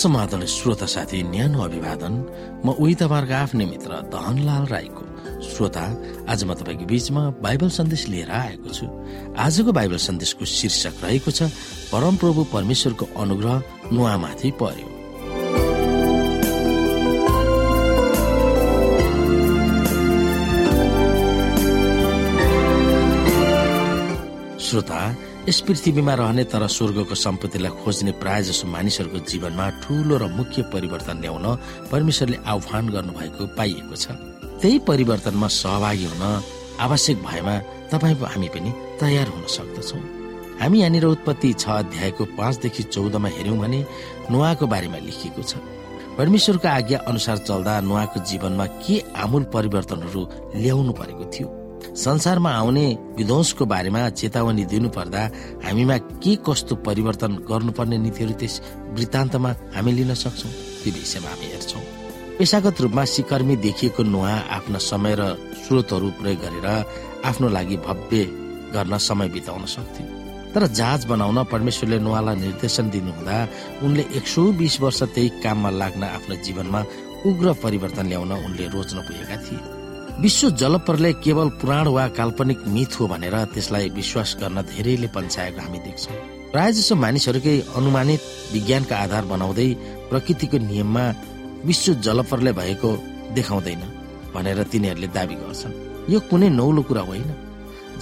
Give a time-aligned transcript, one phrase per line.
[0.00, 2.14] समाधान श्रोता साथी न्यानो अभिवादन।
[2.64, 5.04] म उही तपाईँहरूको आफ्नै मित्र धनलाल राईको।
[5.44, 5.84] श्रोता
[6.24, 8.86] आज म तपाईँको बीचमा बाइबल सन्देश लिएर आएको छु।
[9.36, 11.52] आजको बाइबल सन्देशको शीर्षक रहेको छ
[11.92, 13.56] परमप्रभु परमेश्वरको अनुग्रह
[13.92, 14.88] नुहामाथि पर्यो।
[24.64, 25.00] श्रोता
[25.50, 31.26] यस पृथ्वीमा रहने तर स्वर्गको सम्पत्तिलाई खोज्ने प्राय जसो मानिसहरूको जीवनमा ठूलो र मुख्य परिवर्तन
[31.26, 31.46] ल्याउन
[31.90, 34.14] परमेश्वरले आह्वान गर्नुभएको पाइएको छ।
[34.62, 36.22] त्यही परिवर्तनमा सहभागी हुन
[36.86, 37.54] आवश्यक भएमा
[37.90, 38.70] तपाईँ हामी पनि
[39.02, 39.98] तयार हुन सक्दछौ।
[40.62, 43.80] हामी यहाँनिर उत्पत्ति छ अध्यायको पाँचदेखि चौधमा हेर्यौँ भने
[44.30, 45.58] नुहाको बारेमा लेखिएको छ।
[46.14, 50.22] परमेश्वरको आज्ञा अनुसार चल्दा नुहाको जीवनमा के आमूल परिवर्तनहरू
[50.62, 51.48] ल्याउनु परेको थियो?
[52.00, 55.22] संसारमा आउने विध्वंसको बारेमा चेतावनी दिनु पर्दा
[55.64, 58.54] हामीमा के कस्तो परिवर्तन गर्नुपर्ने नीतिहरू त्यस
[58.96, 60.52] वृत्तान्तमा हामी लिन सक्छौँ?
[60.80, 61.82] त्यो विषयमा हामी हेर्छौँ।
[62.38, 65.22] पेसागत रूपमा सिकर्मी देखिएको नुहा आफ्ना समय र
[65.64, 66.66] स्रोतहरू प्रयोग गरेर
[67.28, 68.24] आफ्नो लागि भव्य
[68.74, 70.06] गर्न समय बिताउन सक्थ्यो।
[70.54, 73.36] तर जहाज बनाउन परमेश्वरले नुहालाई निर्देशन दिनुहुँदा
[73.84, 76.80] उनले एक सौ बिस वर्ष त्यही काममा लाग्न आफ्नो जीवनमा
[77.28, 79.79] उग्र परिवर्तन ल्याउन उनले रोज्न पुगेका थिए।
[80.18, 85.78] विश्व जलप्रलय केवल पुराण वा काल्पनिक मिथ हो भनेर त्यसलाई विश्वास गर्न धेरैले पन्छाएको हामी
[85.78, 86.16] देख्छौँ।
[86.52, 88.20] प्राय जसो मानिसहरूकै अनुमानित
[88.52, 89.68] विज्ञानका आधार बनाउँदै
[90.10, 91.04] प्रकृतिको नियममा
[91.64, 92.90] विश्व जलप्रलय भएको
[93.34, 93.82] देखाउँदैन
[94.34, 95.78] भनेर तिनीहरूले दावी गर्छन्।
[96.12, 97.30] यो कुनै नौलो कुरा होइन।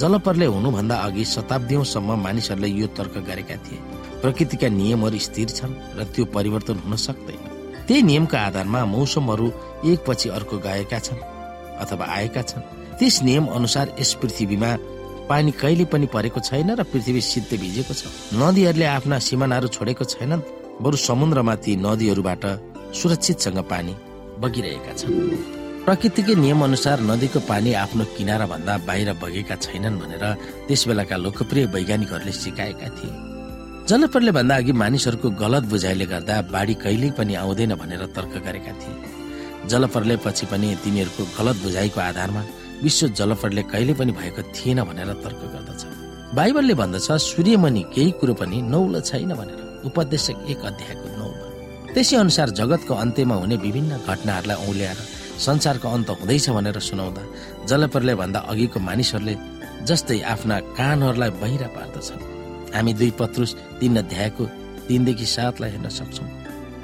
[0.00, 3.78] जलप्रलय हुनुभन्दा अघि शताब्दीसम्म मानिसहरूले यो तर्क गरेका थिए।
[4.22, 7.42] प्रकृतिका नियमहरू स्थिर छन् र त्यो परिवर्तन हुन सक्दैन।
[7.86, 9.52] त्यही नियमका आधारमा मौसमहरू
[9.86, 11.37] एकपछि अर्को गएका छन्।
[11.82, 12.62] अथवा आएका छन्।
[12.98, 14.70] त्यस नियम अनुसार यस पृथ्वीमा
[15.28, 18.02] पानी कहिले पनि परेको छैन र पृथ्वी सिद्धे भिजेको छ।
[18.34, 20.46] नदीहरूले आफ्ना सिमानाहरू छोडेको छैनन्
[20.82, 22.44] बरु समुद्रमा ती नदीहरूबाट
[22.94, 23.94] सुरक्षितसँग पानी
[24.40, 25.14] बगिरहेका छन्।
[25.84, 30.24] प्रकृतिकै नियम अनुसार नदीको पानी आफ्नो किनारा भन्दा बाहिर बगेका छैनन् भनेर
[30.68, 33.12] त्यस बेलाका लोकप्रिय वैज्ञानिकहरूले सिकाएका थिए।
[33.88, 38.96] जनप्रले भन्दा अघि मानिसहरूको गलत बुझाइले गर्दा बाढी कहिल्यै पनि आउँदैन भनेर तर्क गरेका थिए।
[39.66, 42.42] जलप्रलयपछि पनि तिनीहरूको गलत बुझाइको आधारमा
[42.82, 45.82] विश्व जलप्रलय कहिले पनि भएको थिएन भनेर तर्क गर्दछ।
[46.36, 51.46] बाइबलले भन्दछ सूर्यमणि केही कुरो पनि नौलो छैन भनेर। उपदेशक एक अध्यायको नौमा।
[51.94, 54.98] त्यसै अनुसार जगतको अन्त्यमा हुने विभिन्न घटनाहरूलाई औल्याएर
[55.38, 57.22] संसारको अन्त हुँदैछ भनेर सुनाउँदा
[57.68, 59.34] जलप्रलय भन्दा अघिको मानिसहरूले
[59.88, 62.22] जस्तै आफ्ना कानहरूलाई बहिरा पार्दछन्।
[62.74, 64.44] हामी दुई पत्रुस तीन अध्यायको
[64.88, 66.28] तीनदेखि सातलाई हेर्न सक्छौँ।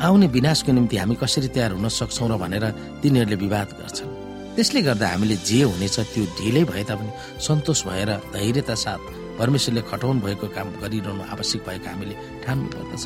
[0.00, 2.64] आउने विनाशको निम्ति हामी कसरी तयार हुन सक्छौँ र भनेर
[3.02, 4.10] तिनीहरूले विवाद गर्छन्।
[4.54, 7.10] त्यसले गर्दा हामीले जे हुनेछ त्यो ढिलै भए तापनि
[7.46, 9.02] सन्तोष भएर धैर्यता साथ
[9.38, 13.04] परमेश्वरले खटाउनु भएको काम गरिरहनु आवश्यक भएको हामीले ठान्नु पर्दछ।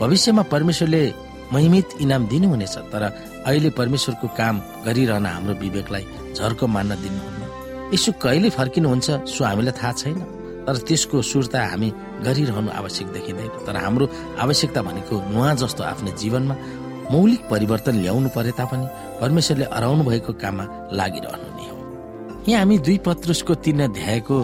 [0.00, 1.02] भविष्यमा परमेश्वरले
[1.52, 3.02] महिमित इनाम दिनुहुनेछ तर
[3.48, 4.54] अहिले परमेश्वरको काम
[4.86, 6.04] गरिरहन हाम्रो विवेकलाई
[6.36, 7.42] झर्को मान्न दिनुहुन्न।
[7.94, 10.18] यसो कहिले फर्किनुहुन्छ सो हामीलाई थाहा छैन।
[10.66, 11.88] तर त्यसको सुर्ता हामी
[12.26, 14.06] गरिरहनु आवश्यक देखिँदैन। तर हाम्रो
[14.38, 16.54] आवश्यकता भनेको नुहा जस्तो आफ्नो जीवनमा
[17.10, 18.86] मौलिक परिवर्तन ल्याउनु परे तापनि
[19.20, 21.76] परमेश्वरले अराउनु भएको काममा लागिरहनु नै हो।
[22.48, 24.36] यहाँ हामी दुई पत्रुसको तीन अध्यायको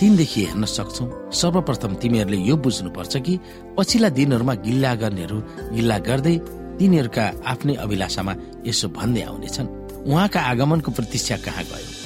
[0.00, 3.34] तीनदेखि हेर्न सक्छौ। सर्वप्रथम तिमीहरूले यो बुझ्नुपर्छ कि
[3.76, 5.38] पछिल्ला दिनहरूमा गिल्ला गर्नेहरू
[5.74, 6.36] गिल्ला गर्दै
[6.78, 8.34] तिनीहरूका आफ्नै अभिलाषामा
[8.66, 9.68] यसो भन्दै आउनेछन्।
[10.06, 11.97] उहाँका आगमनको प्रतीक्षा कहाँ गयो?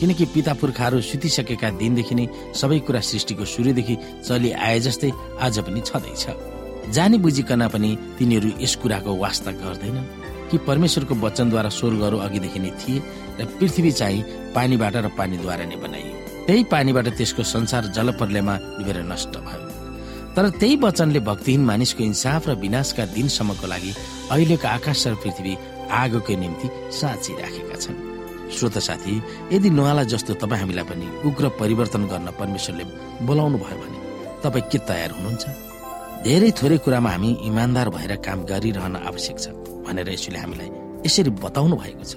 [0.00, 5.10] किनकि पिता पुर्खाहरू सुतिसकेका दिनदेखि नै सबै कुरा सृष्टिको सूर्यदेखि चलि आए जस्तै
[5.44, 6.24] आज पनि छँदैछ।
[6.96, 10.08] जानी बुझिकन पनि तिनीहरू यस कुराको वास्ता गर्दैनन्
[10.50, 13.02] कि परमेश्वरको वचनद्वारा स्वर्गहरू अघिदेखि नै थिए
[13.38, 14.24] र पृथ्वी चाहिँ
[14.56, 16.14] पानीबाट र पानीद्वारा नै बनाइयो।
[16.46, 19.68] त्यही पानीबाट त्यसको संसार जलप्रलयमा डुबेर नष्ट भयो।
[20.34, 23.92] तर त्यही वचनले भक्तिहीन मानिसको इन्साफ र विनाशका दिनसम्मको लागि
[24.32, 25.52] अहिलेको आकाश र पृथ्वी
[26.02, 26.66] आगोको निम्ति
[26.98, 28.09] साँची राखेका छन्।
[28.56, 29.14] श्रोत साथी
[29.52, 32.84] यदि नुहालाई जस्तो तपाईँ हामीलाई पनि उग्र परिवर्तन गर्न परमेश्वरले
[33.26, 33.98] बोलाउनु भयो भने
[34.42, 35.44] तपाईँ के तयार हुनुहुन्छ?
[36.24, 39.46] धेरै थोरै कुरामा हामी इमान्दार भएर काम गरिरहन आवश्यक छ
[39.86, 40.70] भनेर यसले हामीलाई
[41.06, 42.14] यसरी बताउनु भएको छ।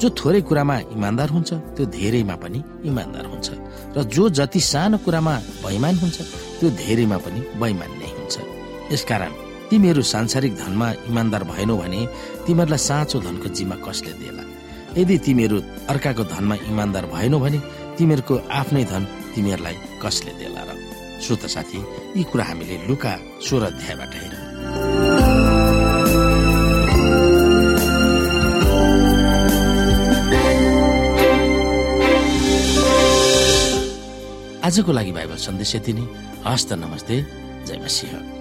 [0.00, 3.48] जो थोरै कुरामा इमान्दार हुन्छ त्यो धेरैमा पनि इमान्दार हुन्छ
[3.96, 5.34] र जो जति सानो कुरामा
[5.64, 6.18] बैमान हुन्छ
[6.58, 8.34] त्यो धेरैमा पनि बैमान नै हुन्छ।
[8.92, 9.32] यसकारण
[9.70, 12.00] तिमीहरू सांसारिक धनमा इमान्दार भएनौ भने
[12.46, 14.42] तिमीहरूलाई साँचो धनको जिम्मा कसले दिएला
[14.96, 15.56] यदि तिमीहरू
[15.88, 17.58] अर्काको धनमा इमान्दार भएनौ भने
[17.98, 19.04] तिमीहरूको आफ्नै धन
[19.34, 20.70] तिमीहरूलाई कसले देला र?
[21.20, 21.78] श्रोत साथी
[22.16, 24.44] यी कुरा हामीले लुका सोह्र अध्यायबाट हेरौँ।
[34.64, 36.04] आजको लागि बाइबल सन्देश यति नै।
[36.46, 37.16] हस्त नमस्ते।
[37.66, 38.35] जय मसिंह।